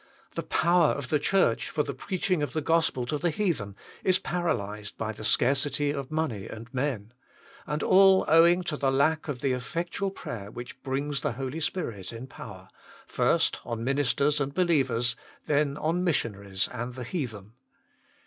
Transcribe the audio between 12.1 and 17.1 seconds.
in power, first on ministers and believers, then on missionaries and the